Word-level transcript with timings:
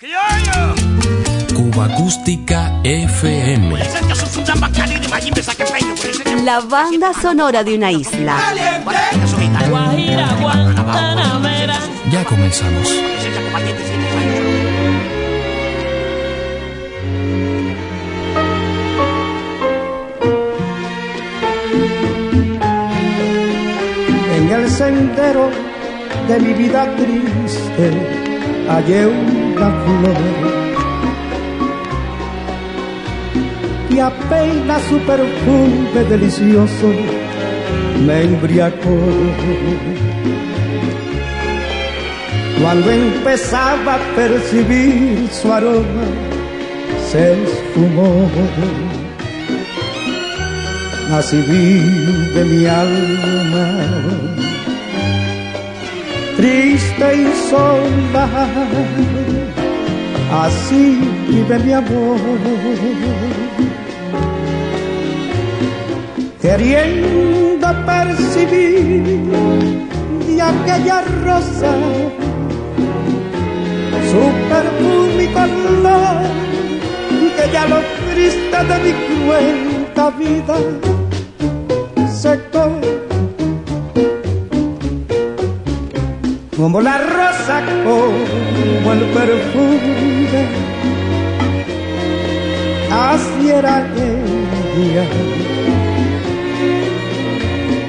Cuba 0.00 1.86
Acústica 1.86 2.80
FM. 2.84 3.76
La 6.44 6.60
banda 6.60 7.12
sonora 7.12 7.64
de 7.64 7.74
una 7.74 7.90
isla. 7.90 8.36
Ya 12.12 12.24
comenzamos. 12.24 12.88
En 24.36 24.50
el 24.52 24.70
sendero 24.70 25.50
de 26.28 26.38
mi 26.38 26.52
vida 26.52 26.86
triste 26.94 28.28
hallé 28.68 29.06
flor 29.66 30.68
y 33.90 34.00
apenas 34.00 34.82
su 34.84 34.98
perfume 34.98 36.04
delicioso 36.08 36.92
me 38.06 38.22
embriagó. 38.22 38.98
Cuando 42.62 42.90
empezaba 42.90 43.94
a 43.96 43.98
percibir 44.14 45.28
su 45.32 45.52
aroma, 45.52 46.06
se 47.10 47.42
esfumó. 47.42 48.30
Así 51.12 51.36
vive 51.36 52.44
mi 52.44 52.66
alma, 52.66 53.66
triste 56.36 57.16
y 57.16 57.50
sola. 57.50 59.37
Así 60.30 60.98
vive 61.28 61.58
mi 61.60 61.72
amor. 61.72 62.18
Queriendo 66.40 67.68
percibir 67.86 69.02
de 70.26 70.42
aquella 70.42 71.02
rosa 71.24 71.72
su 74.10 74.22
perfume 74.48 75.24
y 75.24 75.28
color 75.28 76.38
que 77.36 77.52
ya 77.52 77.66
lo 77.66 77.78
triste 78.10 78.58
de 78.68 78.78
mi 78.84 78.92
cruenta 79.06 80.10
vida 80.10 80.56
secó 82.08 82.77
como 86.58 86.80
la 86.80 86.98
rosa 86.98 87.62
como 87.84 88.92
el 88.92 89.04
perfume. 89.14 90.42
Así 92.90 93.48
era 93.48 93.86
ella. 94.76 95.04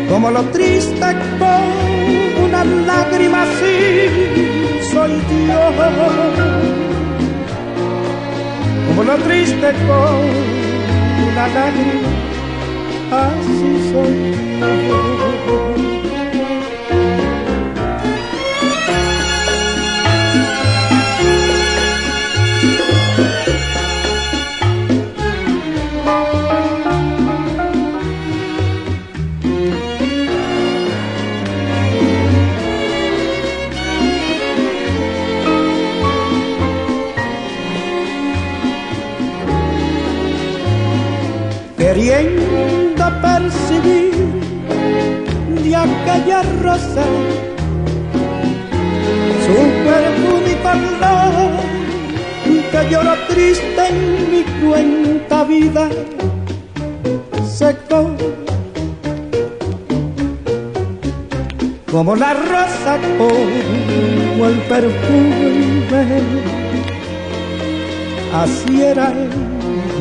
Como 0.08 0.30
lo 0.30 0.44
triste 0.52 1.08
con 1.40 2.46
una 2.46 2.64
lágrima 2.64 3.42
así 3.44 4.08
soy 4.92 5.12
yo 5.48 5.64
como 8.88 9.04
lo 9.04 9.16
triste 9.18 9.72
con 9.88 10.20
una 11.32 11.48
lágrima 11.48 12.10
así 13.12 13.92
soy 13.92 14.14
yo 14.88 15.89
queriendo 42.10 43.06
percibir 43.22 44.12
de 45.64 45.76
aquella 45.76 46.42
rosa 46.64 47.06
su 49.46 49.58
perfume 49.88 50.52
y 50.52 50.56
color 50.66 51.52
que 52.72 52.90
lloro 52.90 53.16
triste 53.28 53.88
en 53.90 54.32
mi 54.32 54.44
cuenta 54.62 55.44
vida 55.44 55.90
secó 57.48 58.12
como 61.92 62.16
la 62.16 62.34
rosa 62.34 62.98
como 63.20 64.46
el 64.48 64.58
perfume 64.62 66.24
así 68.34 68.82
era 68.82 69.14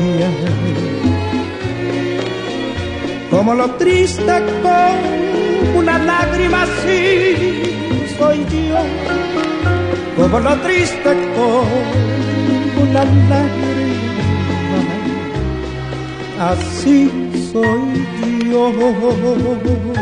ella 0.01 1.08
como 3.29 3.53
lo 3.53 3.69
triste 3.75 4.33
con 4.63 5.77
una 5.77 5.97
lágrima 5.99 6.63
así 6.63 7.35
soy 8.17 8.45
yo, 8.69 8.83
como 10.17 10.39
lo 10.39 10.55
triste 10.57 11.11
con 11.35 11.65
una 12.87 13.03
lágrima 13.05 13.69
así 16.39 17.11
soy 17.51 17.89
yo. 18.49 19.98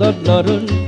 darların 0.00 0.85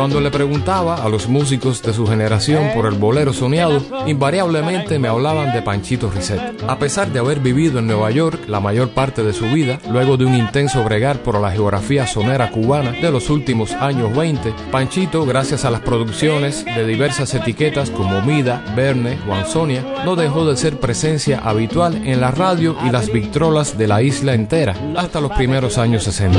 Cuando 0.00 0.18
le 0.18 0.30
preguntaba 0.30 0.94
a 0.94 1.10
los 1.10 1.28
músicos 1.28 1.82
de 1.82 1.92
su 1.92 2.06
generación 2.06 2.70
por 2.74 2.86
el 2.86 2.94
bolero 2.94 3.34
soñado, 3.34 3.82
invariablemente 4.06 4.98
me 4.98 5.08
hablaban 5.08 5.52
de 5.52 5.60
Panchito 5.60 6.10
Risset. 6.10 6.40
A 6.66 6.78
pesar 6.78 7.12
de 7.12 7.18
haber 7.18 7.40
vivido 7.40 7.80
en 7.80 7.86
Nueva 7.86 8.10
York 8.10 8.48
la 8.48 8.60
mayor 8.60 8.88
parte 8.88 9.22
de 9.22 9.34
su 9.34 9.44
vida, 9.44 9.78
luego 9.90 10.16
de 10.16 10.24
un 10.24 10.34
intenso 10.34 10.82
bregar 10.84 11.18
por 11.18 11.38
la 11.38 11.50
geografía 11.50 12.06
sonera 12.06 12.50
cubana 12.50 12.92
de 12.92 13.10
los 13.10 13.28
últimos 13.28 13.72
años 13.72 14.16
20, 14.16 14.54
Panchito, 14.70 15.26
gracias 15.26 15.66
a 15.66 15.70
las 15.70 15.82
producciones 15.82 16.64
de 16.64 16.86
diversas 16.86 17.34
etiquetas 17.34 17.90
como 17.90 18.22
Mida, 18.22 18.64
Verne, 18.74 19.18
Juan 19.26 19.46
Sonia, 19.46 19.84
no 20.06 20.16
dejó 20.16 20.48
de 20.48 20.56
ser 20.56 20.80
presencia 20.80 21.40
habitual 21.40 22.06
en 22.06 22.22
la 22.22 22.30
radio 22.30 22.74
y 22.86 22.90
las 22.90 23.12
victrolas 23.12 23.76
de 23.76 23.86
la 23.86 24.00
isla 24.00 24.32
entera 24.32 24.74
hasta 24.96 25.20
los 25.20 25.32
primeros 25.32 25.76
años 25.76 26.04
60. 26.04 26.38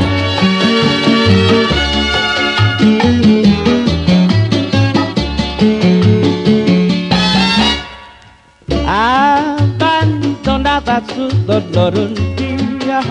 Dolor 11.82 11.98
un 11.98 12.14
día 12.36 13.02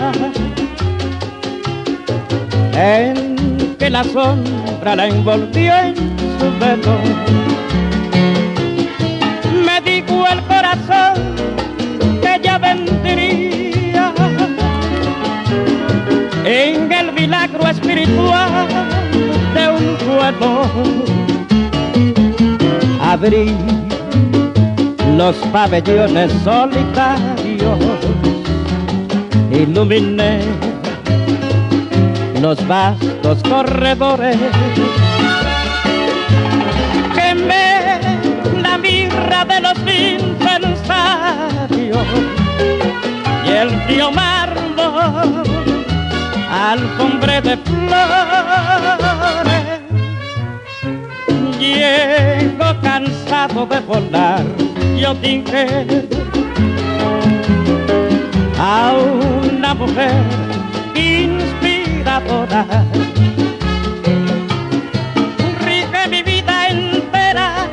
en 2.73 3.75
que 3.77 3.89
la 3.89 4.03
sombra 4.03 4.95
la 4.95 5.07
envolvió 5.07 5.73
en 5.73 5.95
su 6.39 6.47
velo. 6.59 6.95
Me 9.65 9.81
dijo 9.81 10.25
el 10.27 10.41
corazón 10.43 11.13
que 12.21 12.39
ya 12.41 12.57
vendría 12.57 14.13
en 16.45 16.91
el 16.91 17.11
milagro 17.13 17.67
espiritual 17.67 18.67
de 19.53 19.67
un 19.69 19.97
pueblo. 20.07 20.67
Abrí 23.01 23.53
los 25.17 25.35
pabellones 25.51 26.31
solitarios, 26.43 27.77
iluminé 29.51 30.41
los 32.41 32.65
vastos 32.67 33.43
corredores, 33.43 34.37
quemé 37.13 37.99
la 38.61 38.77
mirra 38.77 39.45
de 39.45 39.61
los 39.61 39.77
incensarios 39.79 40.87
y 43.45 43.49
el 43.49 43.69
frío 43.81 44.11
mármol 44.11 45.43
alfombré 46.49 47.41
de 47.41 47.57
flores. 47.57 47.91
Llego 51.59 52.81
cansado 52.81 53.67
de 53.67 53.79
volar 53.81 54.43
yo 55.01 55.15
dije 55.15 56.07
una 58.61 59.73
mujer 59.73 60.23
inspiradora. 60.95 62.65
Rige 65.65 66.07
mi 66.09 66.21
vida 66.21 66.67
entera 66.67 67.67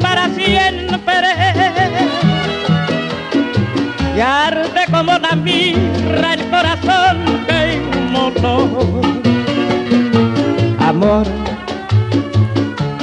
para 0.00 0.28
siempre. 0.30 1.28
Y 4.16 4.20
arde 4.20 4.86
como 4.90 5.18
la 5.18 5.36
mirra 5.36 6.34
el 6.34 6.48
corazón 6.48 7.44
que 7.46 7.74
inmoló. 7.74 9.02
Amor, 10.80 11.26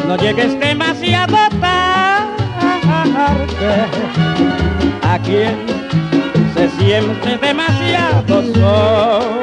no 0.07 0.17
llegues 0.17 0.59
demasiado 0.59 1.37
tarde. 1.61 2.33
A 5.03 5.19
quien 5.19 5.72
se 6.63 6.69
siente 6.77 7.37
demasiado 7.37 8.41
solo. 8.53 9.42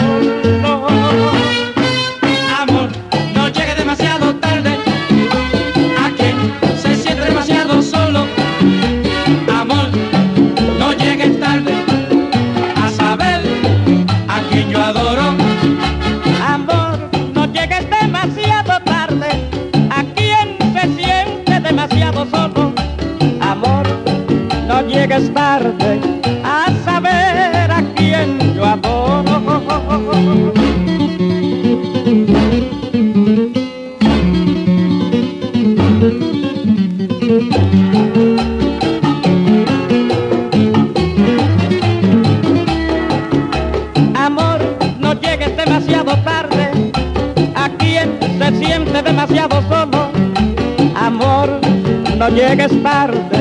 Llegues 52.35 52.82
tarde 52.82 53.38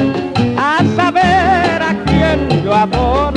a 0.57 0.83
saber 0.95 1.81
a 1.81 2.03
quién 2.06 2.63
yo 2.63 2.74
adoro. 2.74 3.30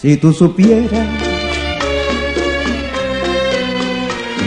Si 0.00 0.16
tú 0.16 0.32
supieras 0.32 1.06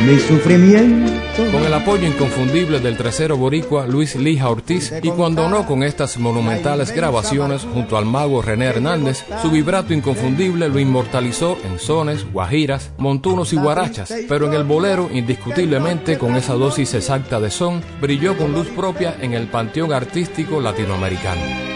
mi 0.06 0.18
sufrimiento, 0.18 1.51
apoyo 1.82 2.06
inconfundible 2.06 2.80
del 2.80 2.96
tercero 2.96 3.38
boricua 3.38 3.88
Luis 3.88 4.16
Lija 4.16 4.50
Ortiz 4.50 4.94
y 5.02 5.10
cuando 5.10 5.50
no 5.50 5.66
con 5.66 5.82
estas 5.82 6.20
monumentales 6.20 6.92
grabaciones 6.92 7.64
junto 7.64 7.98
al 7.98 8.06
mago 8.06 8.44
René 8.44 8.66
Hernández, 8.66 9.26
su 9.42 9.50
vibrato 9.50 9.92
inconfundible 9.92 10.70
lo 10.70 10.78
inmortalizó 10.78 11.58
en 11.64 11.80
sones, 11.80 12.32
guajiras, 12.32 12.92
montunos 13.00 13.52
y 13.54 13.56
guarachas, 13.56 14.14
pero 14.30 14.46
en 14.46 14.54
el 14.54 14.64
bolero, 14.64 15.10
indiscutiblemente 15.12 16.20
con 16.20 16.36
esa 16.36 16.54
dosis 16.54 16.94
exacta 16.94 17.40
de 17.40 17.50
son, 17.50 17.82
brilló 18.00 18.38
con 18.38 18.54
luz 18.54 18.68
propia 18.68 19.16
en 19.20 19.34
el 19.34 19.48
panteón 19.48 19.92
artístico 19.92 20.62
latinoamericano. 20.62 21.71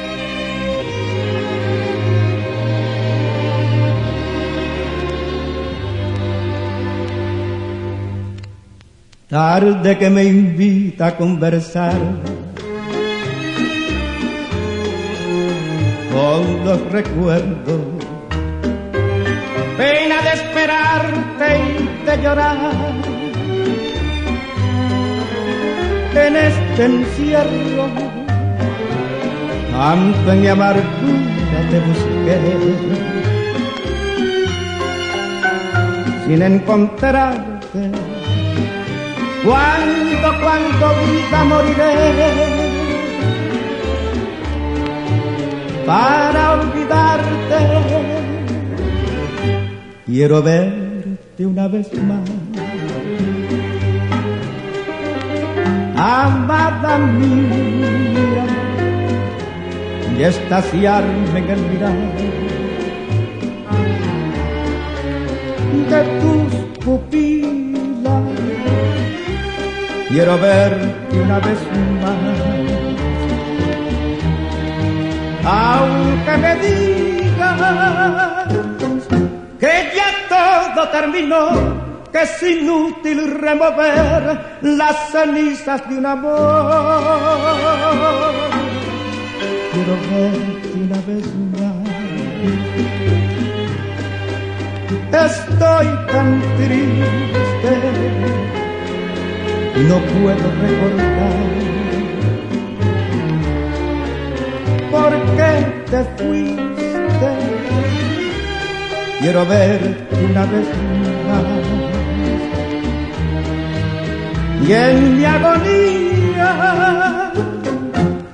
Tarde 9.35 9.97
que 9.97 10.09
me 10.09 10.23
invita 10.23 11.07
a 11.07 11.17
conversar 11.17 11.99
con 16.13 16.65
los 16.65 16.79
recuerdos, 16.89 17.81
pena 19.75 20.17
de 20.25 20.31
esperarte 20.39 21.47
y 21.67 22.05
de 22.05 22.23
llorar. 22.23 22.57
En 26.25 26.35
este 26.37 26.85
encierro, 26.85 27.87
tanto 29.73 30.31
en 30.31 30.41
mi 30.41 30.47
amargura 30.47 31.59
te 31.71 31.79
busqué, 31.87 32.37
sin 36.25 36.41
encontrarte 36.41 38.04
cuando, 39.45 40.27
cuando 40.41 40.85
vida 41.05 41.43
moriré 41.43 42.65
para 45.85 46.53
olvidarte. 46.53 47.59
Quiero 50.05 50.41
verte 50.41 51.45
una 51.45 51.67
vez 51.67 51.89
más. 52.03 52.29
Amada 55.97 56.97
mía, 56.97 58.45
y 60.17 60.23
estaciarme 60.23 61.39
en 61.39 61.49
el 61.49 61.61
mirar 61.61 61.93
de 65.89 66.03
tus 66.19 66.83
pupilas 66.83 67.24
quiero 70.15 70.37
verte 70.39 71.19
una 71.19 71.39
vez 71.39 71.59
más. 72.01 72.15
Aunque 75.43 76.37
me 76.37 76.55
digas 76.55 77.57
que 79.59 79.91
ya 79.97 80.09
todo 80.29 80.87
terminó, 80.89 81.41
que 82.13 82.21
es 82.21 82.43
inútil 82.43 83.29
remover 83.41 84.59
las 84.61 85.11
cenizas 85.11 85.81
de 85.89 85.97
un 85.97 86.05
amor. 86.05 87.01
Quiero 89.73 89.95
verte 90.11 90.69
una 90.85 90.99
vez 91.09 91.27
más. 91.51 91.75
Estoy 95.11 95.87
tan 96.07 96.29
triste 96.57 97.71
no 99.83 99.99
puedo 99.99 100.51
recordar 100.61 101.33
por 104.91 105.11
qué 105.35 105.51
te 105.91 106.03
fuiste. 106.17 107.29
Quiero 109.19 109.45
verte 109.45 110.25
una 110.29 110.45
vez 110.45 110.67
más 111.27 111.65
y 114.67 114.73
en 114.73 115.17
mi 115.17 115.25
agonía 115.25 116.51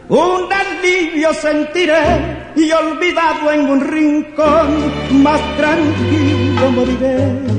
un 0.07 0.47
alivio 0.51 1.33
sentiré 1.33 2.41
y 2.55 2.71
olvidado 2.71 3.51
en 3.51 3.69
un 3.69 3.81
rincón 3.81 5.23
más 5.23 5.41
tranquilo 5.57 6.71
moriré. 6.71 7.50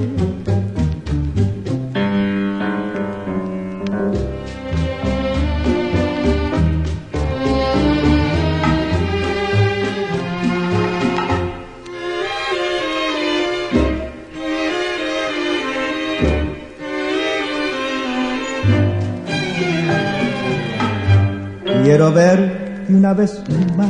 Quiero 22.13 22.15
verte 22.15 22.93
una 22.93 23.15
vez 23.15 23.43
más. 23.77 23.89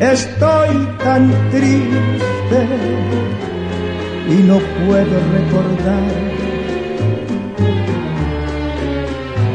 Estoy 0.00 0.88
tan 1.02 1.30
triste 1.50 2.66
y 4.28 4.34
no 4.48 4.58
puedo 4.86 5.16
recordar 5.36 6.10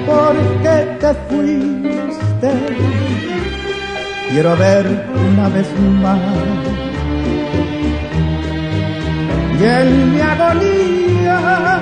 por 0.06 0.36
qué 0.62 0.78
te 1.00 1.14
fuiste. 1.28 2.52
Quiero 4.30 4.56
verte 4.58 5.06
una 5.32 5.50
vez 5.50 5.68
más 6.02 6.20
y 9.60 9.64
en 9.64 10.14
mi 10.14 10.22
agonía 10.22 11.76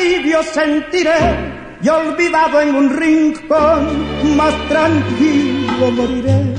alivio 0.00 0.42
sentiré 0.42 1.18
y 1.82 1.88
olvidado 1.88 2.60
en 2.60 2.74
un 2.74 2.90
rincón 2.90 4.36
más 4.36 4.54
tranquilo 4.68 5.90
moriré. 5.92 6.54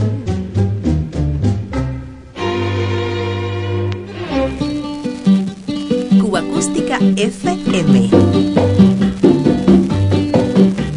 Cuba 6.22 6.40
Acústica 6.40 6.98
FM. 7.16 8.10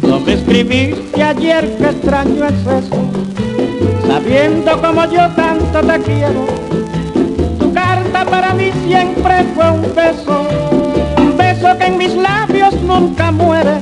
No 0.01 0.19
me 0.19 0.33
escribiste 0.33 1.23
ayer, 1.23 1.77
qué 1.77 1.85
extraño 1.85 2.45
es 2.45 2.83
eso, 2.83 3.11
sabiendo 4.07 4.81
como 4.81 5.05
yo 5.05 5.29
tanto 5.35 5.81
te 5.81 5.99
quiero. 6.01 6.45
Tu 7.59 7.73
carta 7.73 8.25
para 8.25 8.53
mí 8.53 8.71
siempre 8.87 9.43
fue 9.55 9.71
un 9.71 9.95
beso, 9.95 10.64
que 11.77 11.85
en 11.85 11.97
mis 11.97 12.13
labios 12.15 12.73
nunca 12.81 13.31
muere. 13.31 13.79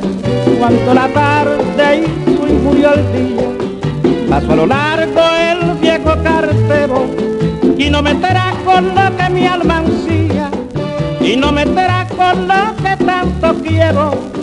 Cuando 0.60 0.94
la 0.94 1.08
tarde 1.10 2.06
hizo 2.06 2.48
y 2.48 2.54
murió 2.54 2.94
el 2.94 3.04
día, 3.12 3.50
pasó 4.30 4.54
a 4.54 4.56
lo 4.56 4.66
largo 4.66 5.22
el 5.52 5.74
viejo 5.80 6.14
cartero 6.24 7.06
y 7.78 7.90
no 7.90 8.02
meterá 8.02 8.54
con 8.64 8.96
lo 8.96 9.18
que 9.18 9.30
mi 9.30 9.46
alma 9.46 9.78
ansía 9.78 10.50
y 11.20 11.36
no 11.36 11.52
meterá 11.52 12.08
con 12.16 12.48
lo 12.48 12.76
que 12.82 13.04
tanto 13.04 13.54
quiero 13.62 14.34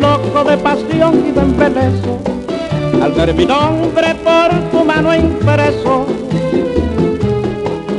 loco 0.00 0.44
de 0.44 0.56
pasión 0.58 1.24
y 1.26 1.32
de 1.32 1.40
embeleso, 1.40 2.18
al 3.02 3.12
ver 3.12 3.34
mi 3.34 3.46
nombre 3.46 4.14
por 4.22 4.50
tu 4.70 4.84
mano 4.84 5.14
impreso, 5.14 6.06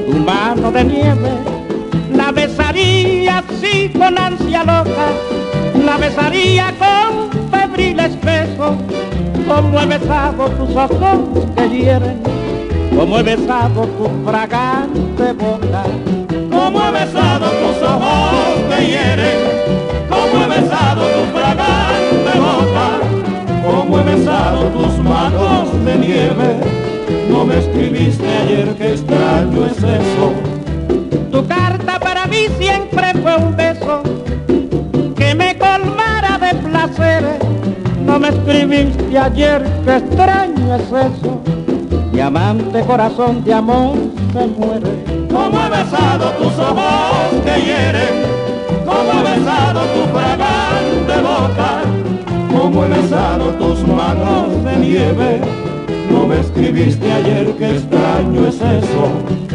tu 0.09 0.17
mano 0.19 0.71
de 0.71 0.83
nieve, 0.83 1.31
la 2.15 2.31
besaría 2.31 2.68
así 3.39 3.89
con 3.89 4.17
ansia 4.17 4.63
loca, 4.63 5.07
la 5.85 5.97
besaría 5.97 6.73
con 6.77 7.49
febriles 7.51 8.19
besos, 8.21 8.75
como 9.47 9.79
he 9.79 9.85
besado 9.85 10.49
tus 10.49 10.75
ojos 10.75 11.45
que 11.55 11.69
hieren, 11.69 12.21
como 12.95 13.19
he 13.19 13.23
besado 13.23 13.85
tu 13.85 14.09
fragante 14.25 15.33
boca, 15.33 15.83
como 16.51 16.87
he 16.87 16.91
besado 16.91 17.47
tus 17.49 17.87
ojos 17.87 18.75
que 18.75 18.85
hieren 18.85 19.59
como 20.09 20.43
he 20.43 20.47
besado 20.47 21.01
tu 21.05 21.37
fragante 21.37 22.39
boca, 22.39 22.99
como 23.63 23.99
he 23.99 24.03
besado 24.03 24.63
tus 24.69 24.97
manos 24.99 25.85
de 25.85 25.95
nieve. 25.97 26.59
No 27.29 27.45
me 27.45 27.59
escribiste 27.59 28.27
ayer, 28.27 28.75
qué 28.75 28.93
extraño 28.93 29.65
es 29.65 29.77
eso. 29.77 30.58
Mí 32.39 32.47
siempre 32.57 33.11
fue 33.21 33.35
un 33.35 33.53
beso 33.57 34.01
que 35.13 35.35
me 35.35 35.57
colmara 35.57 36.37
de 36.37 36.55
placeres. 36.55 37.39
No 38.05 38.17
me 38.17 38.29
escribiste 38.29 39.19
ayer, 39.19 39.61
qué 39.83 39.97
extraño 39.97 40.75
es 40.75 40.83
eso. 40.83 41.41
Mi 42.13 42.21
amante 42.21 42.79
corazón 42.85 43.43
de 43.43 43.53
amor 43.53 43.97
se 44.31 44.47
muere. 44.47 45.27
Como 45.29 45.59
he 45.59 45.69
besado 45.69 46.29
tus 46.39 46.57
ojos 46.59 47.43
que 47.43 47.61
hieren 47.61 48.29
como 48.85 49.19
he 49.19 49.37
besado 49.37 49.81
tu 49.81 50.01
fragante 50.13 51.21
boca, 51.21 51.81
como 52.49 52.85
he 52.85 52.87
besado 52.87 53.45
tus 53.55 53.85
manos 53.85 54.63
de 54.63 54.77
nieve. 54.77 55.41
No 56.09 56.25
me 56.25 56.39
escribiste 56.39 57.11
ayer, 57.11 57.53
qué 57.57 57.75
extraño 57.75 58.47
es 58.47 58.55
eso. 58.55 59.49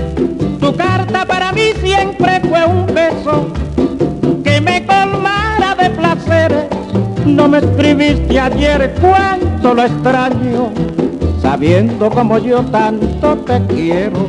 Tu 0.61 0.75
carta 0.77 1.27
para 1.27 1.53
mí 1.53 1.73
siempre 1.83 2.34
escribiste 8.05 8.41
ayer 8.41 8.95
cuánto 9.01 9.75
lo 9.75 9.83
extraño, 9.83 10.71
sabiendo 11.41 12.11
como 12.11 12.39
yo 12.39 12.63
tanto 12.65 13.37
te 13.39 13.61
quiero. 13.67 14.29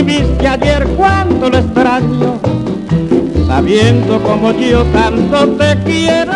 Escribiste 0.00 0.48
ayer 0.48 0.86
cuánto 0.96 1.50
lo 1.50 1.58
extraño, 1.58 2.40
sabiendo 3.46 4.22
como 4.22 4.52
yo 4.52 4.82
tanto 4.86 5.48
te 5.56 5.78
quiero. 5.84 6.32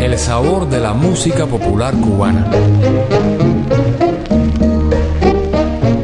El 0.00 0.18
sabor 0.18 0.66
de 0.68 0.80
la 0.80 0.94
música 0.94 1.44
popular 1.44 1.94
cubana. 1.94 2.46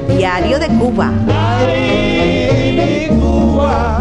Diario 0.09 0.59
de 0.59 0.69
Cuba. 0.69 1.11
Ay, 1.29 3.09
mi 3.11 3.19
Cuba. 3.19 3.99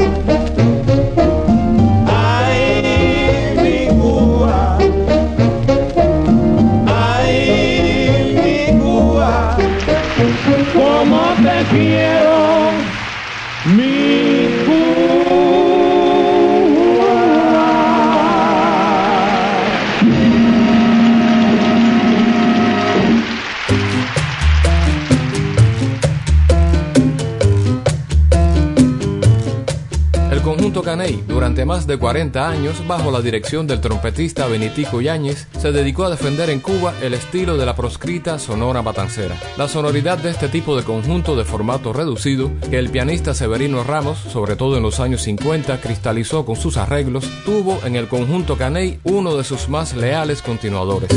Caney, 30.91 31.24
durante 31.25 31.63
más 31.63 31.88
de 31.88 31.95
40 31.98 32.50
años, 32.50 32.86
bajo 32.86 33.12
la 33.12 33.21
dirección 33.21 33.65
del 33.65 33.79
trompetista 33.79 34.48
Benitico 34.48 35.00
Yáñez, 35.00 35.48
se 35.57 35.71
dedicó 35.71 36.03
a 36.03 36.10
defender 36.10 36.50
en 36.50 36.60
Cuba 36.60 36.93
el 37.01 37.13
estilo 37.13 37.55
de 37.55 37.65
la 37.65 37.77
proscrita 37.77 38.38
sonora 38.39 38.81
matancera. 38.81 39.38
La 39.57 39.69
sonoridad 39.69 40.17
de 40.17 40.31
este 40.31 40.50
tipo 40.50 40.75
de 40.75 40.83
conjunto 40.83 41.38
de 41.38 41.45
formato 41.45 41.93
reducido, 41.93 42.51
que 42.69 42.77
el 42.77 42.89
pianista 42.89 43.33
Severino 43.33 43.86
Ramos, 43.86 44.17
sobre 44.17 44.57
todo 44.57 44.75
en 44.75 44.83
los 44.83 45.00
años 45.00 45.21
50, 45.21 45.79
cristalizó 45.79 46.45
con 46.45 46.57
sus 46.57 46.75
arreglos, 46.75 47.24
tuvo 47.45 47.79
en 47.86 47.95
el 47.95 48.10
conjunto 48.10 48.57
Caney 48.57 49.00
uno 49.05 49.38
de 49.38 49.45
sus 49.45 49.69
más 49.69 49.95
leales 49.95 50.41
continuadores. 50.41 51.10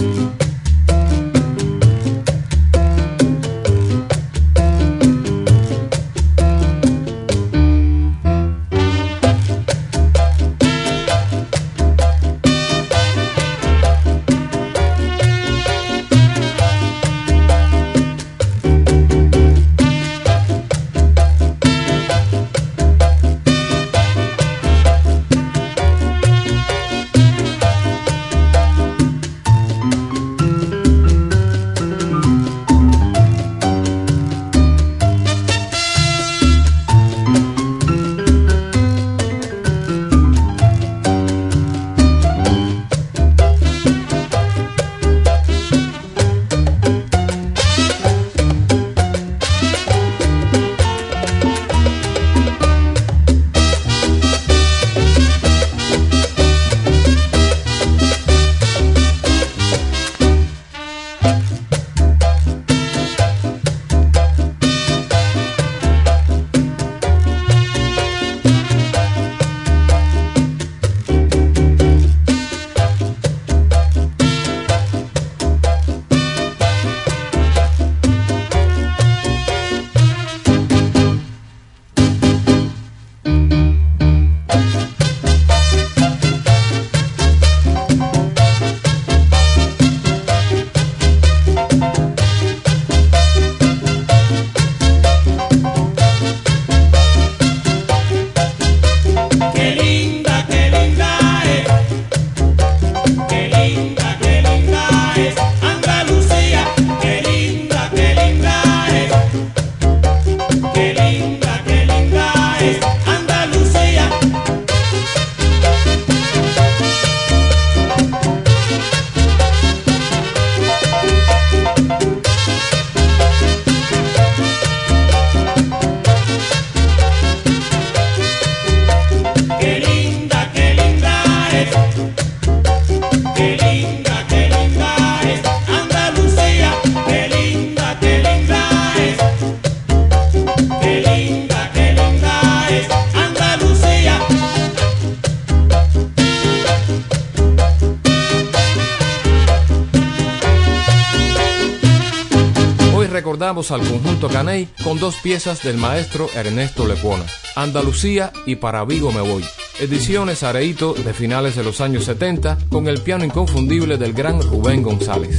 Al 153.55 153.87
conjunto 153.87 154.29
Caney 154.29 154.69
con 154.83 154.99
dos 154.99 155.15
piezas 155.23 155.63
del 155.63 155.77
maestro 155.77 156.29
Ernesto 156.35 156.89
Lecuona, 156.89 157.25
Andalucía 157.55 158.33
y 158.47 158.57
Para 158.57 158.85
Vigo 158.85 159.13
me 159.13 159.21
voy. 159.21 159.45
Ediciones 159.79 160.43
Areito 160.43 160.93
de 160.93 161.15
finales 161.15 161.55
de 161.55 161.63
los 161.63 161.81
años 161.81 162.05
70 162.05 162.59
con 162.69 162.89
el 162.89 163.01
piano 163.01 163.25
inconfundible 163.25 163.97
del 163.97 164.13
gran 164.13 164.43
Rubén 164.43 164.83
González. 164.83 165.39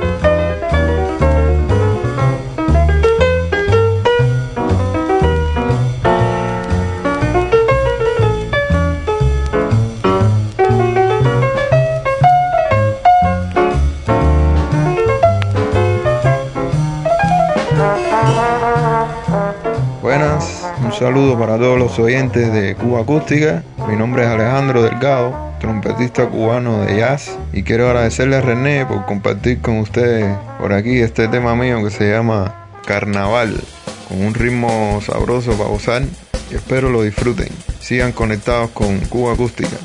Saludo 21.01 21.35
para 21.35 21.57
todos 21.57 21.79
los 21.79 21.97
oyentes 21.97 22.53
de 22.53 22.75
Cuba 22.75 23.01
Acústica. 23.01 23.63
Mi 23.89 23.95
nombre 23.95 24.21
es 24.21 24.29
Alejandro 24.29 24.83
Delgado, 24.83 25.33
trompetista 25.59 26.29
cubano 26.29 26.85
de 26.85 26.97
jazz. 26.97 27.39
Y 27.53 27.63
quiero 27.63 27.87
agradecerle 27.87 28.35
a 28.35 28.41
René 28.41 28.85
por 28.85 29.07
compartir 29.07 29.61
con 29.61 29.79
ustedes 29.79 30.37
por 30.59 30.73
aquí 30.73 30.99
este 30.99 31.27
tema 31.27 31.55
mío 31.55 31.83
que 31.83 31.89
se 31.89 32.07
llama 32.07 32.67
Carnaval, 32.85 33.59
con 34.07 34.23
un 34.23 34.35
ritmo 34.35 35.01
sabroso 35.03 35.53
para 35.53 35.69
gozar. 35.69 36.03
Y 36.51 36.53
espero 36.53 36.91
lo 36.91 37.01
disfruten. 37.01 37.49
Sigan 37.79 38.11
conectados 38.11 38.69
con 38.69 38.99
Cuba 38.99 39.33
Acústica. 39.33 39.77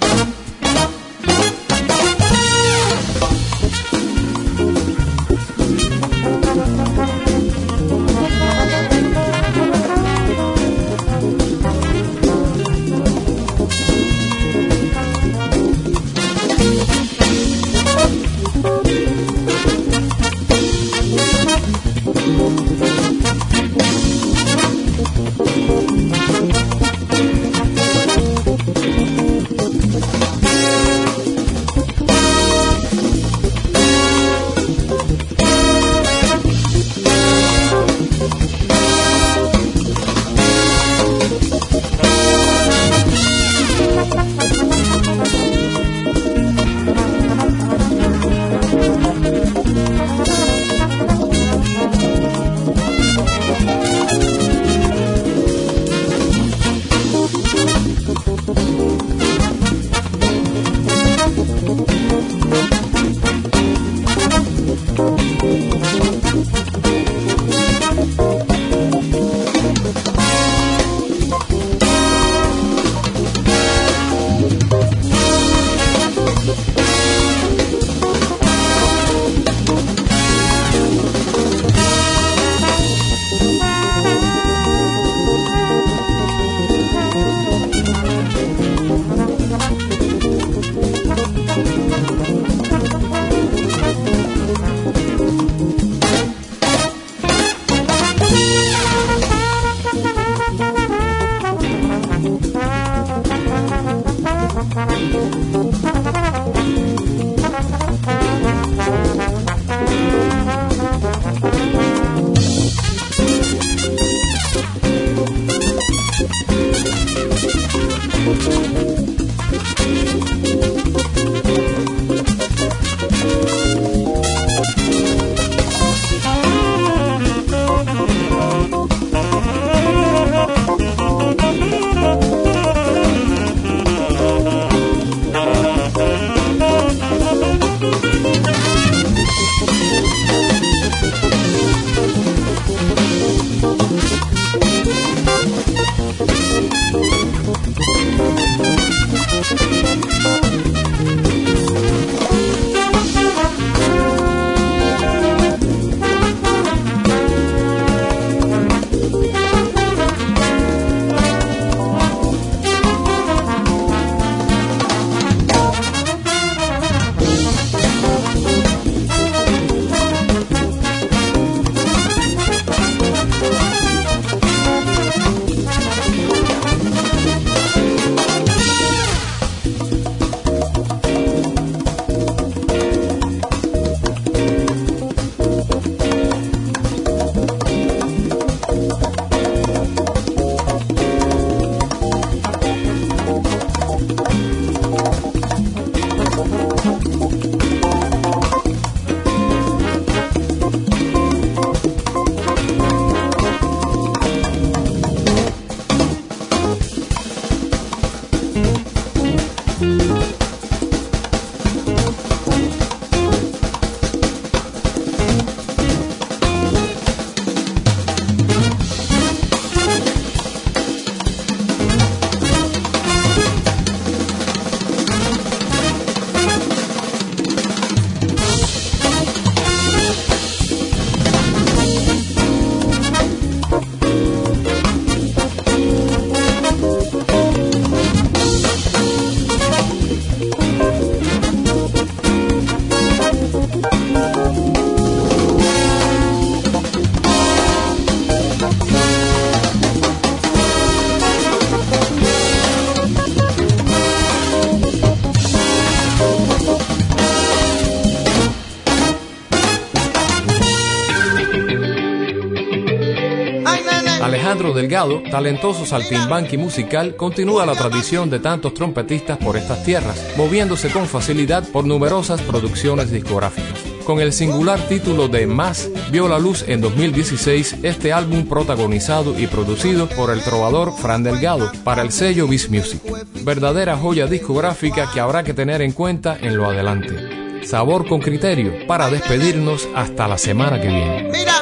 Alejandro 264.57 264.81
Delgado, 264.81 265.23
talentoso 265.31 265.85
saltimbanqui 265.85 266.57
musical, 266.57 267.15
continúa 267.15 267.67
la 267.67 267.75
tradición 267.75 268.31
de 268.31 268.39
tantos 268.39 268.73
trompetistas 268.73 269.37
por 269.37 269.55
estas 269.55 269.85
tierras, 269.85 270.33
moviéndose 270.39 270.89
con 270.89 271.07
facilidad 271.07 271.63
por 271.69 271.85
numerosas 271.85 272.41
producciones 272.41 273.11
discográficas. 273.11 273.79
Con 274.05 274.19
el 274.19 274.33
singular 274.33 274.81
título 274.89 275.29
de 275.29 275.47
Más, 275.47 275.91
vio 276.11 276.27
la 276.27 276.39
luz 276.39 276.65
en 276.69 276.81
2016 276.81 277.81
este 277.83 278.15
álbum 278.15 278.47
protagonizado 278.47 279.39
y 279.39 279.47
producido 279.47 280.09
por 280.09 280.31
el 280.31 280.41
trovador 280.41 280.95
Fran 280.97 281.23
Delgado 281.23 281.71
para 281.85 282.01
el 282.01 282.11
sello 282.11 282.49
Biz 282.49 282.71
Music. 282.71 283.03
Verdadera 283.43 283.99
joya 283.99 284.27
discográfica 284.27 285.11
que 285.13 285.21
habrá 285.21 285.45
que 285.45 285.53
tener 285.53 285.83
en 285.83 285.93
cuenta 285.93 286.39
en 286.41 286.57
lo 286.57 286.65
adelante. 286.65 287.61
Sabor 287.67 288.09
con 288.09 288.21
criterio 288.21 288.87
para 288.87 289.11
despedirnos 289.11 289.87
hasta 289.95 290.27
la 290.27 290.39
semana 290.39 290.81
que 290.81 290.89
viene. 290.89 291.31
Mira, 291.31 291.61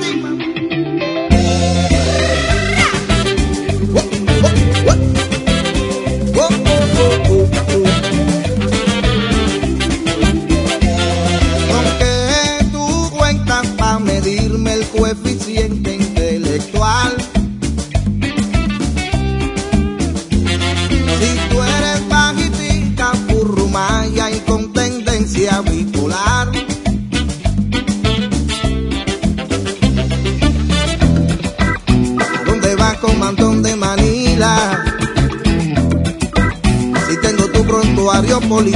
ti. 0.00 0.41
Y 38.64 38.70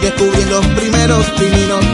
descubrí 0.00 0.44
los 0.50 0.66
primeros 0.66 1.24
pininos 1.38 1.84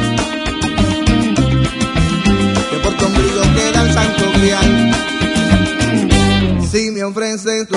que 2.70 2.78
por 2.78 2.94
tu 2.94 3.04
ombligo 3.04 3.42
queda 3.54 3.82
el 3.82 3.92
santo 3.92 4.24
grial. 4.38 4.94
Si 6.70 6.90
me 6.90 7.04
ofreces 7.04 7.68
tu 7.68 7.76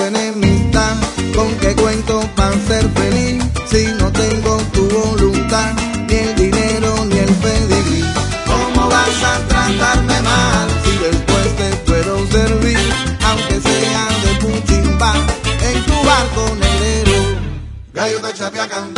gallo 18.56 18.86
de 18.94 18.95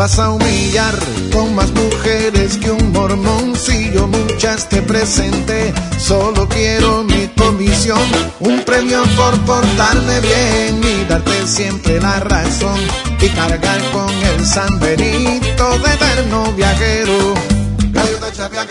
vas 0.00 0.18
a 0.18 0.30
humillar 0.30 0.94
con 1.30 1.54
más 1.54 1.70
mujeres 1.72 2.56
que 2.56 2.70
un 2.70 2.90
mormoncillo, 2.90 4.06
muchas 4.06 4.66
te 4.66 4.80
presenté, 4.80 5.74
solo 5.98 6.48
quiero 6.48 7.04
mi 7.04 7.28
comisión, 7.36 8.00
un 8.38 8.64
premio 8.64 9.02
por 9.14 9.38
portarme 9.40 10.20
bien 10.20 10.80
y 10.82 11.04
darte 11.04 11.46
siempre 11.46 12.00
la 12.00 12.18
razón. 12.20 12.80
Y 13.20 13.28
cargar 13.28 13.80
con 13.92 14.10
el 14.10 14.46
San 14.46 14.80
Benito 14.80 15.78
de 15.80 15.92
eterno 15.92 16.50
viajero. 16.52 17.34
Gallo 17.92 18.18
de 18.20 18.32
chapia 18.32 18.66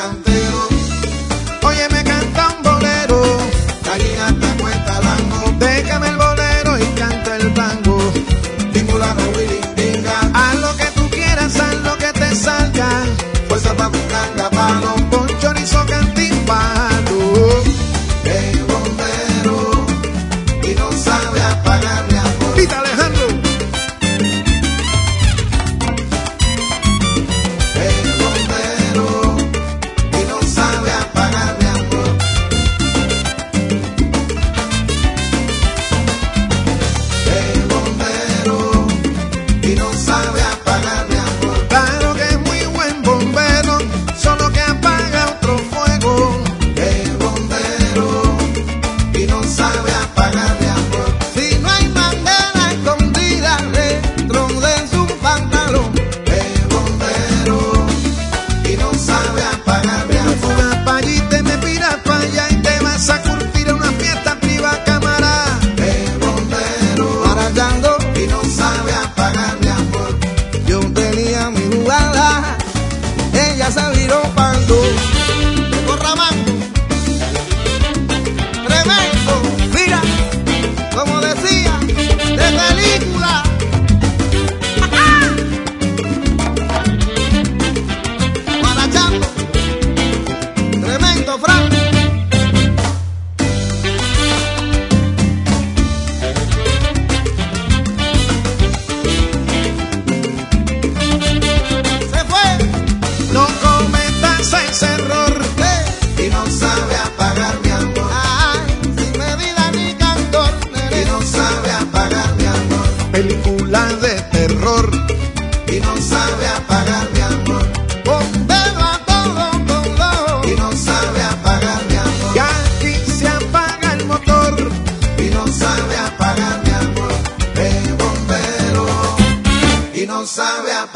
oye 1.61 2.03
canta 2.03 2.55
un 2.57 2.63
bolero, 2.63 3.21
gallina 3.85 4.48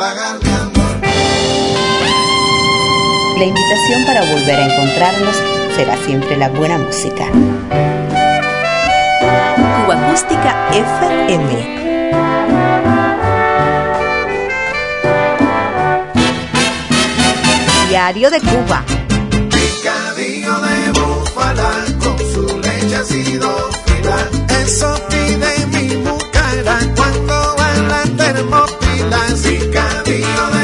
amor. 0.04 0.84
La 3.38 3.46
invitación 3.46 4.06
para 4.06 4.22
volver 4.32 4.60
a 4.60 4.66
encontrarnos 4.66 5.36
será 5.76 5.98
siempre 6.06 6.38
la 6.38 6.50
buena 6.50 6.78
música. 6.78 7.26
Cuba 9.86 9.96
Acústica 9.96 10.70
FM. 10.72 11.84
Diario 17.90 18.30
de 18.30 18.40
Cuba. 18.40 18.84
Picadillo 19.50 20.60
de 20.60 20.92
búfala 20.92 21.72
con 22.04 22.18
su 22.20 22.60
leche 22.60 22.96
ácido 22.96 23.70
fila. 23.86 24.30
Eso 24.62 24.96
pide 25.10 25.66
mi 25.68 25.98
mujer 25.98 26.64
cuando 26.96 27.56
va 27.58 27.74
la 27.88 28.04
termopila. 28.16 28.84
Picadillo 30.14 30.50
de 30.52 30.63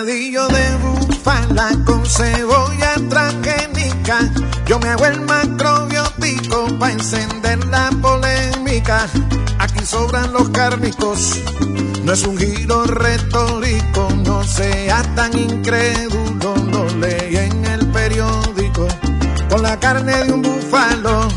Picadillo 0.00 0.48
de 0.48 0.76
búfala 0.76 1.72
con 1.84 2.06
cebolla 2.06 2.94
transgénica. 3.10 4.32
Yo 4.64 4.78
me 4.78 4.88
hago 4.88 5.04
el 5.04 5.20
macrobiótico 5.20 6.68
para 6.78 6.92
encender 6.92 7.62
la 7.66 7.90
polémica. 8.00 9.06
Aquí 9.58 9.84
sobran 9.84 10.32
los 10.32 10.48
cárnicos. 10.48 11.38
No 12.02 12.14
es 12.14 12.22
un 12.22 12.38
giro 12.38 12.84
retórico, 12.84 14.08
no 14.24 14.42
sea 14.42 15.02
tan 15.14 15.36
incrédulo, 15.36 16.54
lo 16.72 16.88
leí 16.96 17.36
en 17.36 17.66
el 17.66 17.86
periódico. 17.88 18.88
Con 19.50 19.62
la 19.62 19.78
carne 19.78 20.24
de 20.24 20.32
un 20.32 20.40
búfalo 20.40 21.28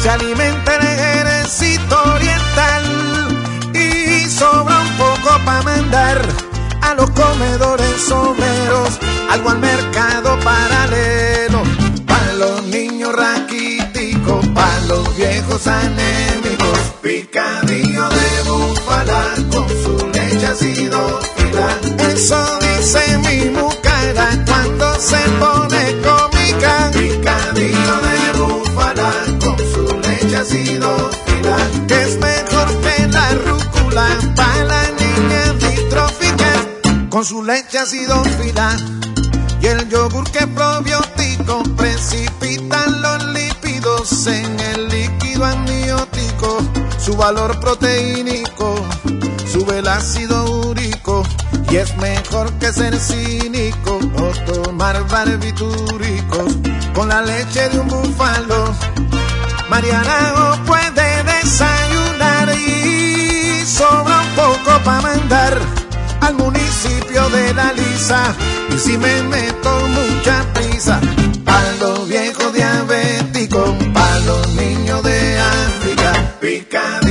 se 0.00 0.10
alimenta 0.10 0.76
el 0.76 0.86
ejército 0.86 2.02
oriental 2.14 3.74
y 3.74 4.30
sobra 4.30 4.78
un 4.78 4.96
poco 4.96 5.44
para 5.44 5.62
mandar 5.62 6.35
a 6.86 6.94
los 6.94 7.10
comedores 7.10 8.10
obreros, 8.10 8.98
algo 9.30 9.50
al 9.50 9.58
mercado 9.58 10.38
paralelo, 10.40 11.62
para 12.06 12.32
los 12.34 12.62
niños 12.64 13.12
raquíticos, 13.14 14.46
para 14.54 14.80
los 14.86 15.16
viejos 15.16 15.66
anémicos, 15.66 16.78
picadillo 17.02 18.08
de 18.08 18.50
búfala 18.50 19.22
con 19.50 19.68
su 19.68 20.10
leche 20.12 20.46
ácido. 20.46 21.20
Eso 21.98 22.58
dice 22.60 23.18
mi 23.18 23.50
mucara 23.50 24.28
cuando 24.46 24.94
se 25.00 25.18
pone 25.40 25.96
cómica, 26.06 26.90
picadillo 26.92 27.94
de 28.06 28.38
búfala 28.38 29.10
con 29.40 29.58
su 29.58 30.00
leche 30.00 30.36
ácido 30.36 31.16
que 31.86 32.02
es 32.02 32.18
mejor 32.18 32.68
que 32.80 33.06
la 33.06 33.30
rúcula 33.46 34.06
para 34.34 34.85
con 37.16 37.24
su 37.24 37.42
leche 37.42 37.78
acidófila 37.78 38.76
y 39.62 39.66
el 39.68 39.88
yogur 39.88 40.30
que 40.30 40.46
probiótico 40.48 41.62
precipitan 41.74 43.00
los 43.00 43.24
lípidos 43.28 44.26
en 44.26 44.60
el 44.60 44.88
líquido 44.88 45.46
amniótico, 45.46 46.58
su 46.98 47.16
valor 47.16 47.58
proteínico 47.58 48.74
sube 49.50 49.78
el 49.78 49.88
ácido 49.88 50.44
úrico 50.68 51.22
y 51.70 51.76
es 51.76 51.96
mejor 51.96 52.52
que 52.58 52.70
ser 52.70 52.94
cínico 53.00 53.98
o 54.18 54.52
tomar 54.52 55.02
barbitúricos 55.08 56.54
con 56.94 57.08
la 57.08 57.22
leche 57.22 57.66
de 57.70 57.78
un 57.78 57.88
búfalo. 57.88 58.74
Mariana 59.70 60.34
o 60.52 60.64
puede 60.66 61.22
desayunar 61.22 62.54
y 62.54 63.64
sobra 63.64 64.20
un 64.20 64.34
poco 64.36 64.84
para 64.84 65.00
mandar 65.00 65.75
de 67.30 67.54
la 67.54 67.72
Lisa 67.72 68.34
y 68.74 68.78
si 68.78 68.98
me 68.98 69.22
meto 69.24 69.88
mucha 69.88 70.52
prisa 70.52 71.00
para 71.44 71.72
los 71.80 72.08
viejos 72.08 72.52
diabéticos, 72.52 73.70
para 73.92 74.20
los 74.20 74.48
niños 74.54 75.02
de 75.02 75.38
África, 75.38 76.34
picadillo 76.40 77.05